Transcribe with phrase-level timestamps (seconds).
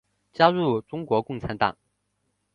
[0.33, 1.77] 加入中国共产党。